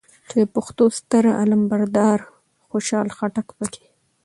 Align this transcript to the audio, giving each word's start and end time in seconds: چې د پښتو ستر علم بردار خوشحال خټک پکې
چې 0.27 0.35
د 0.41 0.43
پښتو 0.55 0.83
ستر 0.97 1.23
علم 1.39 1.61
بردار 1.71 2.19
خوشحال 2.69 3.07
خټک 3.17 3.47
پکې 3.57 3.85